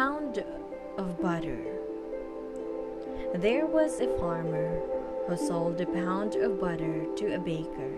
pound 0.00 0.42
of 0.96 1.20
butter. 1.20 1.62
There 3.34 3.66
was 3.66 4.00
a 4.00 4.16
farmer 4.18 4.80
who 5.26 5.36
sold 5.36 5.78
a 5.78 5.84
pound 5.84 6.36
of 6.36 6.58
butter 6.58 7.04
to 7.16 7.34
a 7.34 7.38
baker. 7.38 7.92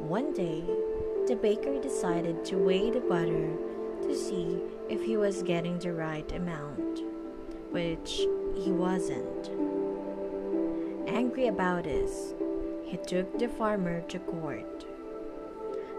One 0.00 0.32
day, 0.32 0.64
the 1.28 1.36
baker 1.40 1.80
decided 1.80 2.44
to 2.46 2.56
weigh 2.56 2.90
the 2.90 2.98
butter 2.98 3.52
to 4.02 4.16
see 4.16 4.58
if 4.88 5.00
he 5.00 5.16
was 5.16 5.44
getting 5.44 5.78
the 5.78 5.92
right 5.92 6.28
amount, 6.32 7.02
which 7.70 8.26
he 8.56 8.72
wasn't. 8.72 9.50
Angry 11.06 11.46
about 11.46 11.84
this, 11.84 12.34
he 12.82 12.96
took 12.96 13.38
the 13.38 13.48
farmer 13.48 14.00
to 14.08 14.18
court. 14.18 14.84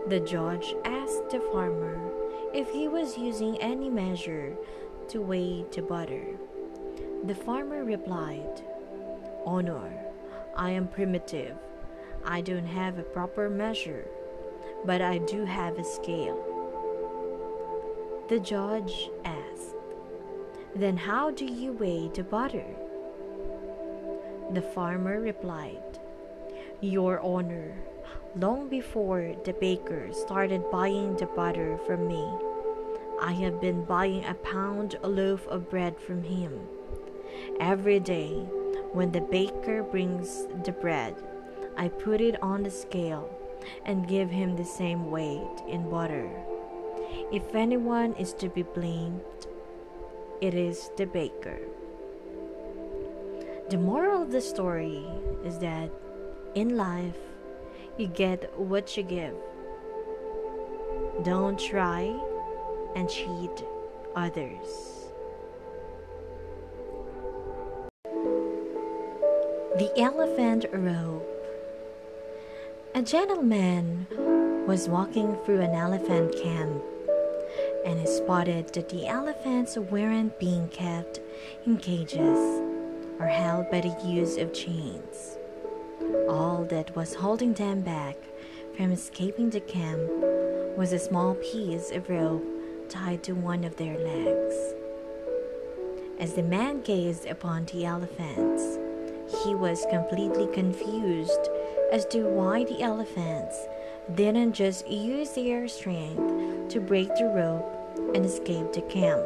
The 0.10 0.20
judge 0.20 0.76
asked 0.84 1.30
the 1.30 1.40
farmer 1.54 1.98
if 2.54 2.70
he 2.72 2.90
was 2.90 3.18
using 3.18 3.58
any 3.62 3.90
measure 3.90 4.58
to 5.10 5.22
weigh 5.22 5.66
the 5.72 5.82
butter. 5.82 6.26
The 7.24 7.36
farmer 7.36 7.84
replied, 7.84 8.62
Honor, 9.46 9.92
I 10.56 10.72
am 10.72 10.88
primitive. 10.88 11.56
I 12.26 12.42
don't 12.42 12.66
have 12.66 12.98
a 12.98 13.04
proper 13.04 13.50
measure, 13.50 14.08
but 14.86 15.02
I 15.02 15.20
do 15.20 15.46
have 15.46 15.78
a 15.78 15.84
scale. 15.84 16.44
The 18.30 18.40
judge 18.40 19.10
asked, 19.24 19.76
Then 20.76 20.98
how 20.98 21.32
do 21.32 21.46
you 21.46 21.72
weigh 21.72 22.10
the 22.14 22.24
butter? 22.24 22.66
The 24.52 24.62
farmer 24.62 25.22
replied, 25.22 26.00
Your 26.82 27.20
Honor, 27.22 27.74
long 28.36 28.68
before 28.68 29.36
the 29.46 29.54
baker 29.54 30.12
started 30.12 30.70
buying 30.72 31.16
the 31.16 31.26
butter 31.28 31.78
from 31.86 32.08
me, 32.08 32.28
I 33.20 33.32
have 33.34 33.60
been 33.60 33.84
buying 33.84 34.26
a 34.26 34.36
pound 34.36 34.96
a 35.02 35.08
loaf 35.08 35.48
of 35.48 35.70
bread 35.70 36.00
from 36.00 36.24
him. 36.24 36.68
Every 37.60 38.00
day, 38.00 38.34
when 38.94 39.12
the 39.12 39.22
baker 39.22 39.84
brings 39.84 40.46
the 40.64 40.72
bread, 40.72 41.16
I 41.76 41.88
put 41.88 42.22
it 42.22 42.42
on 42.44 42.64
the 42.64 42.72
scale 42.72 43.30
and 43.86 44.08
give 44.08 44.30
him 44.30 44.56
the 44.56 44.66
same 44.66 45.10
weight 45.10 45.64
in 45.68 45.90
butter. 45.90 46.30
If 47.32 47.56
anyone 47.56 48.14
is 48.14 48.34
to 48.36 48.50
be 48.50 48.64
blamed, 48.64 49.22
it 50.40 50.54
is 50.54 50.92
the 50.96 51.06
baker. 51.06 51.60
The 53.70 53.78
moral 53.78 54.22
of 54.22 54.32
the 54.32 54.42
story 54.42 55.06
is 55.44 55.58
that 55.60 55.90
in 56.56 56.78
life, 56.78 57.18
you 57.98 58.08
get 58.08 58.58
what 58.58 58.96
you 58.96 59.04
give. 59.04 59.36
Don't 61.24 61.60
try 61.60 62.16
and 62.96 63.10
cheat 63.10 63.64
others. 64.16 64.98
The 69.78 69.92
Elephant 69.98 70.66
Rope 70.74 71.24
A 72.96 73.02
gentleman 73.02 74.08
was 74.66 74.90
walking 74.90 75.38
through 75.46 75.62
an 75.62 75.76
elephant 75.76 76.36
camp 76.42 76.84
and 77.86 78.00
he 78.00 78.08
spotted 78.08 78.74
that 78.74 78.90
the 78.90 79.08
elephants 79.08 79.78
weren't 79.78 80.40
being 80.40 80.68
kept 80.70 81.20
in 81.66 81.78
cages 81.78 82.62
or 83.20 83.28
held 83.28 83.70
by 83.72 83.82
the 83.82 83.96
use 84.04 84.38
of 84.38 84.54
chains. 84.54 85.38
All 86.28 86.66
that 86.70 86.96
was 86.96 87.14
holding 87.14 87.54
them 87.54 87.82
back 87.82 88.18
from 88.76 88.92
escaping 88.92 89.50
the 89.52 89.62
camp 89.62 90.10
was 90.76 90.92
a 90.92 91.00
small 91.00 91.36
piece 91.36 91.92
of 91.92 92.10
rope 92.10 92.57
tied 92.90 93.24
to 93.24 93.34
one 93.34 93.64
of 93.64 93.76
their 93.76 93.98
legs. 93.98 94.56
As 96.20 96.34
the 96.34 96.44
man 96.44 96.82
gazed 96.82 97.26
upon 97.26 97.66
the 97.66 97.86
elephants, 97.86 98.80
he 99.44 99.54
was 99.54 99.86
completely 99.90 100.48
confused 100.54 101.50
as 101.92 102.06
to 102.08 102.24
why 102.24 102.64
the 102.64 102.82
elephants 102.82 103.58
didn't 104.16 104.54
just 104.54 104.88
use 104.88 105.32
their 105.32 105.68
strength 105.68 106.70
to 106.70 106.80
break 106.80 107.10
the 107.16 107.26
rope 107.26 108.14
and 108.16 108.26
escape 108.26 108.74
the 108.74 108.82
camp. 108.82 109.26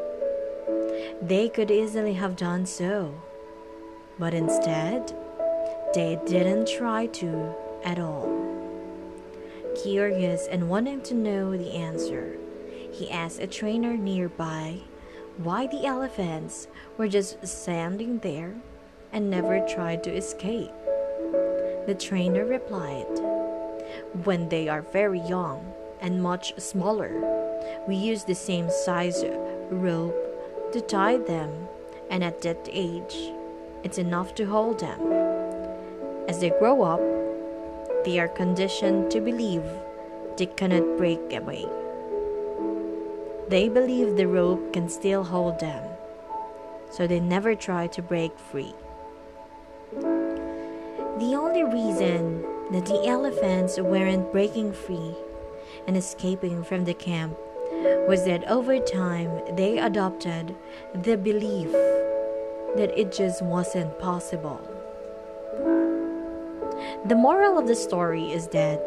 They 1.22 1.50
could 1.50 1.72
easily 1.72 2.13
have 2.13 2.36
done 2.36 2.66
so, 2.66 3.13
but 4.18 4.34
instead, 4.34 5.16
they 5.94 6.19
didn't 6.25 6.68
try 6.68 7.06
to 7.07 7.53
at 7.84 8.00
all. 8.00 8.28
Curious 9.84 10.47
and 10.47 10.69
wanting 10.69 11.02
to 11.03 11.13
know 11.13 11.56
the 11.56 11.72
answer, 11.72 12.38
he 12.91 13.09
asked 13.09 13.40
a 13.40 13.47
trainer 13.47 13.96
nearby 13.96 14.81
why 15.38 15.66
the 15.68 15.85
elephants 15.85 16.68
were 16.97 17.07
just 17.07 17.46
standing 17.47 18.19
there 18.19 18.53
and 19.13 19.29
never 19.29 19.66
tried 19.68 20.03
to 20.03 20.13
escape. 20.16 20.72
The 21.88 21.96
trainer 21.97 22.46
replied, 22.46 23.07
When 24.24 24.50
they 24.50 24.68
are 24.68 24.81
very 24.81 25.22
young 25.22 25.74
and 26.01 26.22
much 26.22 26.59
smaller, 26.59 27.12
we 27.88 27.96
use 27.96 28.24
the 28.24 28.35
same 28.35 28.69
size 28.69 29.24
rope 29.69 30.72
to 30.74 30.81
tie 30.81 31.18
them, 31.18 31.68
and 32.09 32.24
at 32.24 32.41
that 32.41 32.68
age, 32.72 33.31
it's 33.84 33.97
enough 33.97 34.35
to 34.35 34.46
hold 34.46 34.80
them. 34.80 35.00
As 36.28 36.40
they 36.40 36.50
grow 36.50 36.84
up, 36.84 37.01
they 38.06 38.19
are 38.19 38.28
conditioned 38.28 39.12
to 39.12 39.22
believe 39.22 39.63
they 40.38 40.46
cannot 40.46 40.97
break 40.97 41.34
away. 41.34 41.66
They 43.51 43.67
believe 43.67 44.16
the 44.16 44.29
rope 44.29 44.72
can 44.72 44.88
still 44.88 45.25
hold 45.25 45.59
them, 45.59 45.84
so 46.89 47.06
they 47.06 47.19
never 47.19 47.53
try 47.53 47.88
to 47.88 48.01
break 48.01 48.39
free. 48.39 48.73
The 49.91 51.35
only 51.35 51.66
reason 51.66 52.44
that 52.72 52.85
the 52.85 53.06
elephants 53.06 53.78
weren't 53.78 54.31
breaking 54.31 54.72
free 54.72 55.13
and 55.85 55.97
escaping 55.97 56.63
from 56.63 56.85
the 56.85 56.94
camp 56.94 57.38
was 58.07 58.23
that 58.23 58.50
over 58.50 58.79
time 58.79 59.41
they 59.57 59.79
adopted 59.79 60.56
the 60.94 61.18
belief 61.18 61.73
that 62.78 62.97
it 62.97 63.12
just 63.12 63.44
wasn't 63.44 64.00
possible. 64.00 64.62
The 67.06 67.16
moral 67.16 67.59
of 67.59 67.68
the 67.68 67.75
story 67.75 68.31
is 68.31 68.47
that 68.56 68.79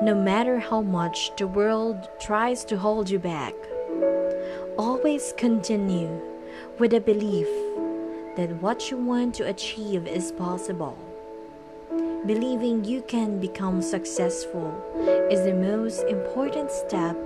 no 0.00 0.14
matter 0.14 0.58
how 0.58 0.80
much 0.80 1.30
the 1.36 1.46
world 1.46 2.08
tries 2.18 2.64
to 2.64 2.78
hold 2.78 3.10
you 3.10 3.18
back, 3.18 3.52
always 4.78 5.34
continue 5.36 6.20
with 6.78 6.94
a 6.94 7.00
belief 7.00 7.48
that 8.36 8.50
what 8.62 8.90
you 8.90 8.96
want 8.96 9.34
to 9.34 9.48
achieve 9.48 10.06
is 10.06 10.32
possible. 10.32 10.96
Believing 12.26 12.84
you 12.84 13.02
can 13.02 13.40
become 13.40 13.82
successful 13.82 14.72
is 15.30 15.44
the 15.44 15.54
most 15.54 16.04
important 16.04 16.70
step 16.70 17.16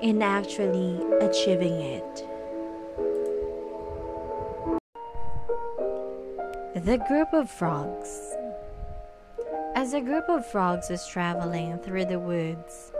in 0.00 0.22
actually 0.22 1.00
achieving 1.20 1.80
it. 1.80 2.28
The 6.84 7.02
group 7.08 7.32
of 7.32 7.50
frogs. 7.50 8.36
As 9.74 9.94
a 9.94 10.00
group 10.00 10.28
of 10.28 10.46
frogs 10.46 10.90
was 10.90 11.06
traveling 11.06 11.78
through 11.78 12.04
the 12.04 12.18
woods, 12.18 12.92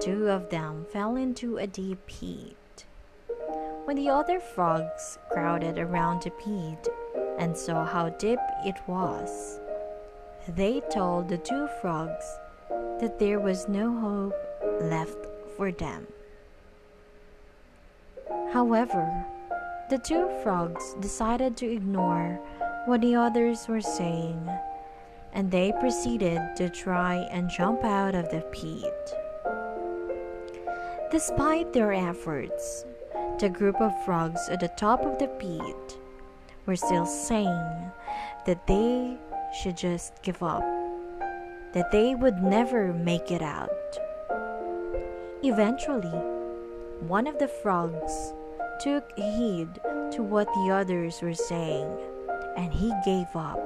two 0.00 0.28
of 0.28 0.48
them 0.50 0.86
fell 0.90 1.16
into 1.16 1.58
a 1.58 1.66
deep 1.66 1.98
pit. 2.06 2.56
When 3.84 3.96
the 3.96 4.08
other 4.08 4.40
frogs 4.40 5.18
crowded 5.30 5.78
around 5.78 6.22
the 6.22 6.30
pit 6.30 6.88
and 7.38 7.54
saw 7.54 7.84
how 7.84 8.08
deep 8.08 8.38
it 8.64 8.76
was, 8.86 9.60
they 10.48 10.80
told 10.90 11.28
the 11.28 11.36
two 11.36 11.68
frogs 11.82 12.24
that 13.00 13.18
there 13.18 13.38
was 13.40 13.68
no 13.68 13.92
hope 14.00 14.80
left 14.80 15.26
for 15.56 15.70
them. 15.70 16.06
However, 18.52 19.26
the 19.90 19.98
two 19.98 20.30
frogs 20.42 20.94
decided 21.00 21.54
to 21.58 21.70
ignore 21.70 22.40
what 22.86 23.02
the 23.02 23.14
others 23.14 23.68
were 23.68 23.82
saying 23.82 24.48
and 25.34 25.50
they 25.50 25.72
proceeded 25.72 26.40
to 26.56 26.70
try 26.70 27.16
and 27.30 27.50
jump 27.50 27.84
out 27.84 28.14
of 28.14 28.30
the 28.30 28.40
pit. 28.50 29.12
Despite 31.10 31.72
their 31.74 31.92
efforts, 31.92 32.86
the 33.38 33.48
group 33.48 33.80
of 33.80 34.04
frogs 34.04 34.48
at 34.48 34.60
the 34.60 34.68
top 34.68 35.04
of 35.04 35.18
the 35.18 35.26
pit 35.26 35.98
were 36.66 36.76
still 36.76 37.04
saying 37.04 37.90
that 38.46 38.66
they 38.66 39.16
should 39.60 39.76
just 39.76 40.22
give 40.22 40.42
up, 40.42 40.62
that 41.72 41.90
they 41.90 42.14
would 42.14 42.42
never 42.42 42.92
make 42.92 43.30
it 43.30 43.42
out. 43.42 43.70
Eventually, 45.42 46.18
one 47.06 47.26
of 47.26 47.38
the 47.38 47.48
frogs 47.48 48.32
took 48.80 49.10
heed 49.16 49.68
to 50.12 50.22
what 50.22 50.46
the 50.54 50.70
others 50.70 51.20
were 51.20 51.34
saying 51.34 51.88
and 52.56 52.72
he 52.72 52.92
gave 53.04 53.34
up, 53.34 53.58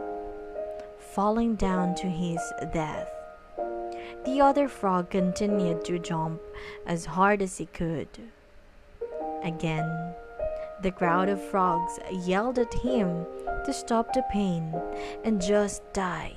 falling 0.98 1.54
down 1.56 1.94
to 1.96 2.06
his 2.06 2.40
death. 2.72 3.10
The 4.24 4.40
other 4.40 4.66
frog 4.66 5.10
continued 5.10 5.84
to 5.84 5.98
jump 5.98 6.40
as 6.86 7.04
hard 7.04 7.42
as 7.42 7.58
he 7.58 7.66
could. 7.66 8.08
Again, 9.42 10.14
The 10.80 10.92
crowd 10.92 11.28
of 11.28 11.42
frogs 11.42 11.98
yelled 12.24 12.58
at 12.58 12.72
him 12.72 13.26
to 13.64 13.72
stop 13.72 14.12
the 14.12 14.22
pain 14.30 14.72
and 15.24 15.42
just 15.42 15.82
die. 15.92 16.34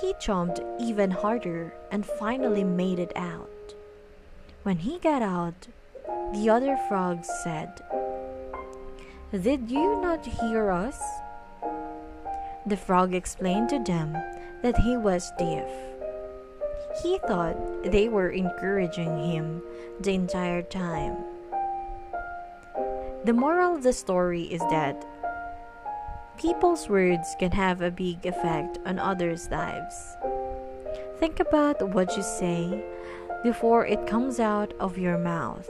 He 0.00 0.12
chomped 0.14 0.60
even 0.78 1.10
harder 1.10 1.72
and 1.90 2.04
finally 2.04 2.62
made 2.62 2.98
it 2.98 3.12
out. 3.16 3.74
When 4.64 4.76
he 4.76 4.98
got 4.98 5.22
out, 5.22 5.68
the 6.34 6.50
other 6.50 6.76
frogs 6.88 7.28
said, 7.42 7.80
Did 9.32 9.70
you 9.70 10.00
not 10.02 10.26
hear 10.26 10.70
us? 10.70 11.00
The 12.66 12.76
frog 12.76 13.14
explained 13.14 13.70
to 13.70 13.78
them 13.78 14.12
that 14.62 14.76
he 14.78 14.96
was 14.96 15.32
deaf. 15.38 15.70
He 17.02 17.18
thought 17.26 17.56
they 17.84 18.08
were 18.08 18.30
encouraging 18.30 19.32
him 19.32 19.62
the 20.00 20.14
entire 20.14 20.62
time. 20.62 21.33
The 23.24 23.32
moral 23.32 23.74
of 23.74 23.82
the 23.82 23.94
story 23.94 24.42
is 24.42 24.60
that 24.68 25.02
people's 26.36 26.90
words 26.90 27.34
can 27.38 27.52
have 27.52 27.80
a 27.80 27.90
big 27.90 28.26
effect 28.26 28.78
on 28.84 28.98
others' 28.98 29.48
lives. 29.50 29.96
Think 31.16 31.40
about 31.40 31.80
what 31.94 32.14
you 32.18 32.22
say 32.22 32.84
before 33.42 33.86
it 33.86 34.06
comes 34.06 34.40
out 34.40 34.74
of 34.78 34.98
your 34.98 35.16
mouth. 35.16 35.66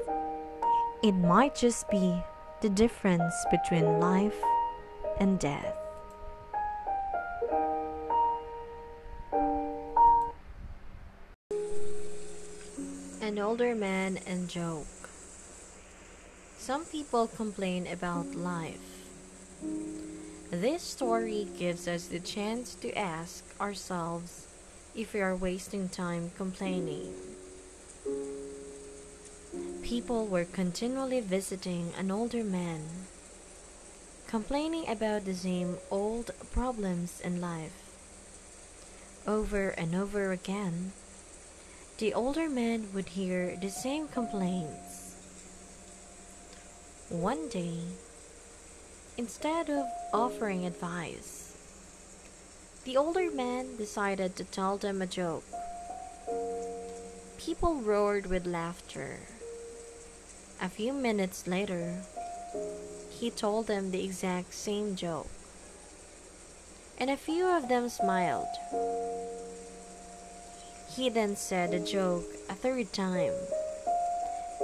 It 1.05 1.12
might 1.12 1.55
just 1.55 1.89
be 1.91 2.21
the 2.61 2.71
difference 2.71 3.35
between 3.53 4.00
life 4.00 4.43
and 5.21 5.39
death. 5.39 5.77
An 13.23 13.39
older 13.39 13.77
man 13.77 14.19
and 14.27 14.49
joke. 14.49 15.04
Some 16.64 16.87
people 16.87 17.26
complain 17.26 17.87
about 17.87 18.34
life. 18.34 19.05
This 20.50 20.81
story 20.81 21.46
gives 21.58 21.87
us 21.87 22.06
the 22.06 22.20
chance 22.20 22.75
to 22.76 22.90
ask 22.96 23.44
ourselves 23.61 24.46
if 24.96 25.12
we 25.12 25.20
are 25.20 25.37
wasting 25.37 25.90
time 25.90 26.31
complaining. 26.38 27.12
People 29.82 30.25
were 30.25 30.46
continually 30.46 31.20
visiting 31.20 31.93
an 31.99 32.11
older 32.11 32.43
man, 32.43 32.81
complaining 34.26 34.88
about 34.88 35.26
the 35.26 35.34
same 35.34 35.76
old 35.90 36.31
problems 36.50 37.20
in 37.20 37.43
life. 37.43 37.76
Over 39.26 39.69
and 39.76 39.94
over 39.94 40.32
again, 40.32 40.93
the 41.99 42.14
older 42.14 42.49
man 42.49 42.88
would 42.94 43.11
hear 43.11 43.55
the 43.55 43.69
same 43.69 44.08
complaints. 44.08 45.04
One 47.20 47.49
day, 47.49 47.78
instead 49.16 49.70
of 49.70 49.87
offering 50.12 50.66
advice, 50.66 51.55
the 52.84 52.96
older 52.96 53.31
man 53.31 53.76
decided 53.76 54.34
to 54.37 54.44
tell 54.44 54.76
them 54.76 55.00
a 55.00 55.06
joke. 55.06 55.44
People 57.38 57.76
roared 57.76 58.26
with 58.26 58.46
laughter. 58.46 59.20
A 60.61 60.69
few 60.69 60.93
minutes 60.93 61.46
later, 61.46 62.02
he 63.11 63.31
told 63.31 63.69
them 63.69 63.93
the 63.93 64.05
exact 64.05 64.52
same 64.52 64.96
joke. 64.96 65.31
And 66.99 67.11
a 67.11 67.16
few 67.16 67.46
of 67.46 67.69
them 67.69 67.88
smiled. 67.88 68.52
He 70.90 71.08
then 71.08 71.37
said 71.37 71.70
the 71.70 71.78
joke 71.78 72.26
a 72.50 72.55
third 72.55 72.93
time, 72.93 73.34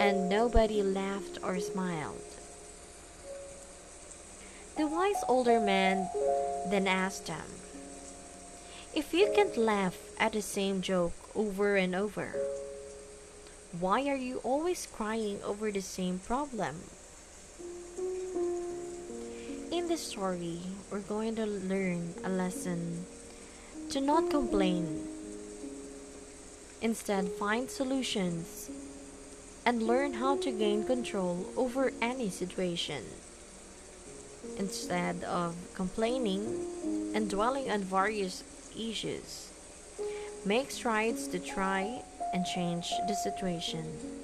and 0.00 0.29
nobody 0.29 0.82
laughed 0.82 1.38
or 1.44 1.61
smiled. 1.61 2.30
The 4.81 4.87
wise 4.87 5.23
older 5.29 5.61
man 5.61 6.09
then 6.73 6.88
asked 6.88 7.29
him, 7.29 7.44
If 8.94 9.12
you 9.12 9.31
can't 9.35 9.55
laugh 9.59 9.99
at 10.19 10.32
the 10.32 10.41
same 10.41 10.81
joke 10.81 11.12
over 11.35 11.77
and 11.77 11.94
over, 11.94 12.32
why 13.79 14.09
are 14.09 14.17
you 14.17 14.41
always 14.43 14.88
crying 14.88 15.43
over 15.44 15.71
the 15.71 15.82
same 15.82 16.19
problem? 16.19 16.81
In 19.71 19.87
this 19.87 20.00
story, 20.00 20.61
we're 20.91 21.05
going 21.05 21.37
to 21.37 21.44
learn 21.44 22.15
a 22.25 22.31
lesson 22.31 23.05
to 23.91 24.00
not 24.00 24.31
complain 24.31 25.05
Instead, 26.81 27.29
find 27.37 27.71
solutions 27.71 28.71
and 29.67 29.83
learn 29.83 30.15
how 30.15 30.38
to 30.38 30.50
gain 30.50 30.85
control 30.85 31.44
over 31.55 31.93
any 32.00 32.31
situation. 32.31 33.20
Instead 34.61 35.25
of 35.25 35.57
complaining 35.73 36.45
and 37.15 37.31
dwelling 37.31 37.71
on 37.71 37.81
various 37.81 38.45
issues, 38.79 39.49
make 40.45 40.71
strides 40.71 41.27
to 41.29 41.39
try 41.39 42.03
and 42.35 42.45
change 42.45 42.93
the 43.09 43.15
situation. 43.15 44.20